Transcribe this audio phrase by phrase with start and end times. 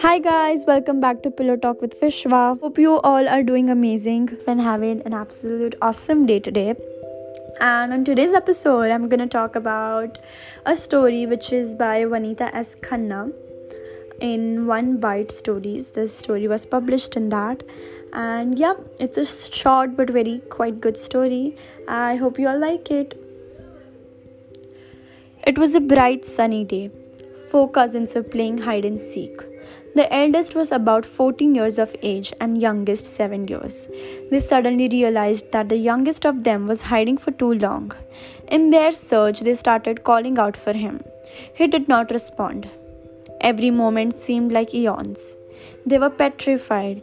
[0.00, 2.60] Hi guys, welcome back to Pillow Talk with Vishwa.
[2.60, 6.76] Hope you all are doing amazing and having an absolute awesome day today.
[7.60, 10.18] And on today's episode, I'm gonna talk about
[10.66, 12.76] a story which is by Vanita S.
[12.76, 13.32] Khanna
[14.20, 15.90] in One Bite Stories.
[15.90, 17.64] This story was published in that.
[18.12, 21.56] And yeah, it's a short but very quite good story.
[21.88, 23.20] I hope you all like it.
[25.48, 26.90] It was a bright sunny day.
[27.50, 29.40] Four cousins were playing hide and seek.
[29.94, 33.88] The eldest was about 14 years of age and youngest 7 years.
[34.30, 37.92] They suddenly realized that the youngest of them was hiding for too long.
[38.48, 41.00] In their search, they started calling out for him.
[41.54, 42.68] He did not respond.
[43.40, 45.34] Every moment seemed like eons.
[45.86, 47.00] They were petrified.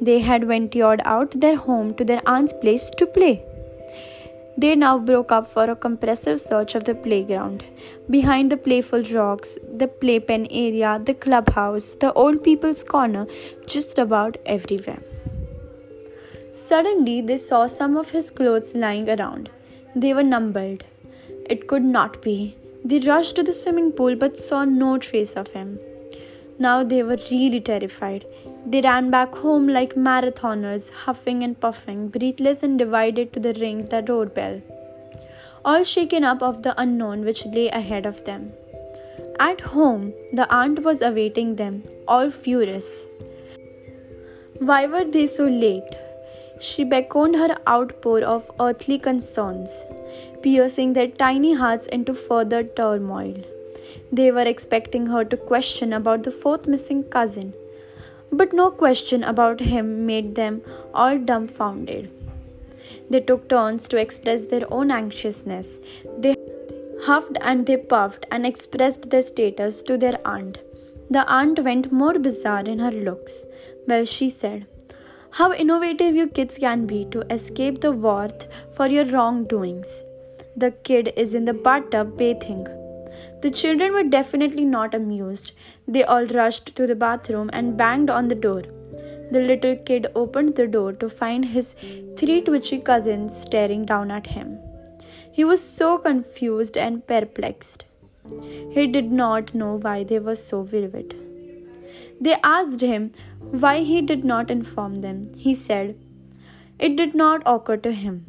[0.00, 3.34] They had ventured out their home to their aunt's place to play.
[4.56, 7.64] They now broke up for a compressive search of the playground.
[8.08, 13.26] Behind the playful rocks, the playpen area, the clubhouse, the old people's corner,
[13.66, 15.02] just about everywhere.
[16.54, 19.50] Suddenly, they saw some of his clothes lying around.
[19.96, 20.84] They were numbered.
[21.50, 22.56] It could not be.
[22.84, 25.78] They rushed to the swimming pool but saw no trace of him.
[26.58, 28.24] Now they were really terrified.
[28.66, 33.88] They ran back home like marathoners, huffing and puffing, breathless and divided to the ring
[33.88, 34.62] the doorbell,
[35.64, 38.52] all shaken up of the unknown which lay ahead of them.
[39.38, 43.04] At home, the aunt was awaiting them, all furious.
[44.60, 45.96] Why were they so late?
[46.58, 49.70] She beckoned her outpour of earthly concerns,
[50.42, 53.34] piercing their tiny hearts into further turmoil.
[54.10, 57.52] They were expecting her to question about the fourth missing cousin
[58.36, 62.10] but no question about him made them all dumbfounded.
[63.10, 65.78] They took turns to express their own anxiousness.
[66.18, 66.36] They
[67.02, 70.58] huffed and they puffed and expressed their status to their aunt.
[71.10, 73.44] The aunt went more bizarre in her looks.
[73.86, 74.66] Well, she said,
[75.32, 80.02] How innovative you kids can be to escape the wrath for your wrongdoings.
[80.56, 82.66] The kid is in the bathtub bathing.
[83.44, 85.52] The children were definitely not amused.
[85.86, 88.62] They all rushed to the bathroom and banged on the door.
[89.32, 91.74] The little kid opened the door to find his
[92.16, 94.60] three twitchy cousins staring down at him.
[95.30, 97.84] He was so confused and perplexed.
[98.70, 101.14] He did not know why they were so vivid.
[102.18, 103.10] They asked him
[103.40, 105.34] why he did not inform them.
[105.36, 105.98] He said,
[106.78, 108.24] It did not occur to him.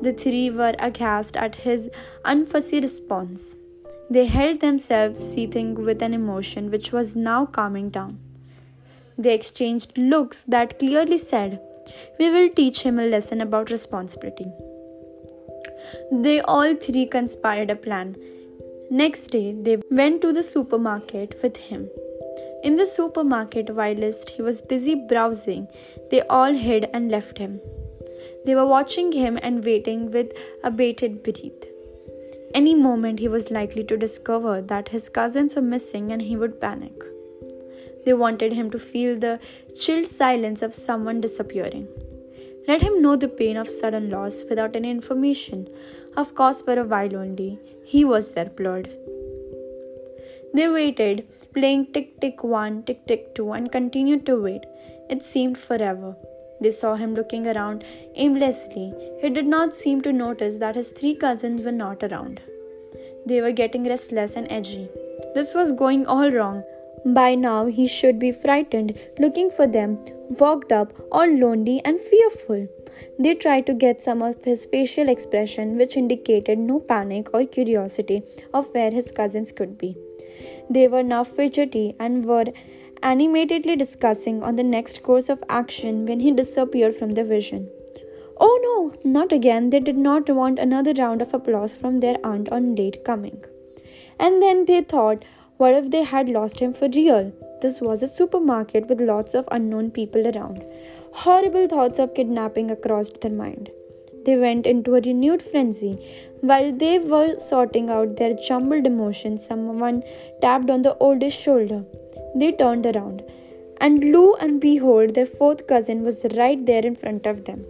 [0.00, 1.90] The three were aghast at his
[2.24, 3.56] unfussy response.
[4.10, 8.18] They held themselves seething with an emotion which was now calming down.
[9.18, 11.60] They exchanged looks that clearly said,
[12.18, 14.46] We will teach him a lesson about responsibility.
[16.10, 18.16] They all three conspired a plan.
[18.90, 21.88] Next day, they went to the supermarket with him.
[22.62, 25.68] In the supermarket, whilst he was busy browsing,
[26.10, 27.60] they all hid and left him.
[28.44, 31.71] They were watching him and waiting with abated breath.
[32.54, 36.60] Any moment he was likely to discover that his cousins were missing and he would
[36.60, 36.92] panic.
[38.04, 39.40] They wanted him to feel the
[39.74, 41.88] chilled silence of someone disappearing.
[42.68, 45.68] Let him know the pain of sudden loss without any information,
[46.16, 47.58] of course, for a while only.
[47.84, 48.90] He was their blood.
[50.54, 54.64] They waited, playing tick tick one, tick tick two, and continued to wait.
[55.08, 56.14] It seemed forever.
[56.62, 57.84] They saw him looking around
[58.14, 58.92] aimlessly.
[59.20, 62.40] He did not seem to notice that his three cousins were not around.
[63.26, 64.88] They were getting restless and edgy.
[65.34, 66.62] This was going all wrong.
[67.04, 69.98] By now, he should be frightened, looking for them,
[70.38, 72.68] walked up, all lonely and fearful.
[73.18, 78.22] They tried to get some of his facial expression, which indicated no panic or curiosity
[78.54, 79.96] of where his cousins could be.
[80.70, 82.46] They were now fidgety and were
[83.02, 87.68] animatedly discussing on the next course of action when he disappeared from their vision.
[88.38, 89.70] Oh no, not again.
[89.70, 93.44] They did not want another round of applause from their aunt on late coming.
[94.18, 95.24] And then they thought,
[95.56, 97.32] what if they had lost him for real?
[97.60, 100.64] This was a supermarket with lots of unknown people around.
[101.12, 103.70] Horrible thoughts of kidnapping crossed their mind.
[104.24, 105.98] They went into a renewed frenzy.
[106.40, 110.02] While they were sorting out their jumbled emotions, someone
[110.40, 111.84] tapped on the oldest shoulder.
[112.34, 113.22] They turned around,
[113.80, 117.64] and lo and behold, their fourth cousin was right there in front of them.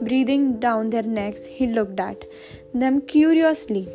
[0.00, 2.24] Breathing down their necks, he looked at
[2.72, 3.88] them curiously,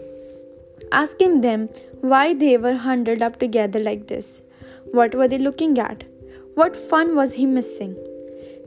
[0.92, 1.70] asking them
[2.02, 4.42] why they were huddled up together like this.
[4.92, 6.04] What were they looking at?
[6.56, 7.96] What fun was he missing?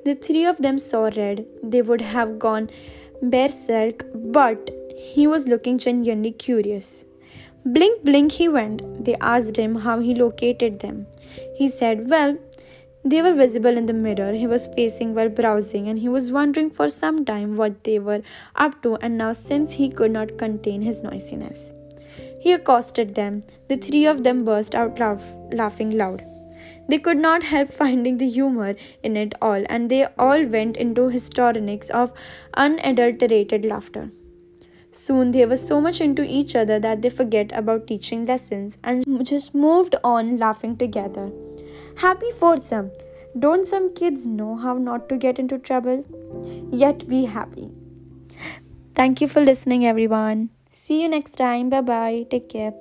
[0.04, 1.46] The three of them saw red.
[1.62, 2.70] They would have gone
[3.22, 7.04] berserk, but he was looking genuinely curious.
[7.64, 9.04] Blink, blink, he went.
[9.04, 11.06] They asked him how he located them.
[11.56, 12.36] He said, Well,
[13.04, 16.70] they were visible in the mirror he was facing while browsing, and he was wondering
[16.70, 18.22] for some time what they were
[18.56, 18.96] up to.
[18.96, 21.70] And now, since he could not contain his noisiness,
[22.40, 23.44] he accosted them.
[23.68, 25.22] The three of them burst out laugh,
[25.52, 26.24] laughing loud.
[26.88, 28.74] They could not help finding the humor
[29.04, 32.12] in it all, and they all went into histrionics of
[32.54, 34.10] unadulterated laughter.
[34.92, 39.26] Soon they were so much into each other that they forget about teaching lessons and
[39.26, 41.30] just moved on laughing together.
[41.96, 42.90] Happy foursome.
[43.38, 46.04] Don't some kids know how not to get into trouble?
[46.70, 47.70] Yet be happy.
[48.94, 50.50] Thank you for listening, everyone.
[50.70, 51.70] See you next time.
[51.70, 52.26] Bye bye.
[52.30, 52.72] Take care.